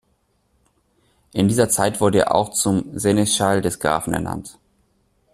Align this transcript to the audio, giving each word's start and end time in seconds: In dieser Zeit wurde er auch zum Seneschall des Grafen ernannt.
In 1.31 1.47
dieser 1.47 1.69
Zeit 1.69 2.01
wurde 2.01 2.17
er 2.21 2.33
auch 2.33 2.49
zum 2.53 2.97
Seneschall 2.97 3.61
des 3.61 3.79
Grafen 3.79 4.15
ernannt. 4.15 4.57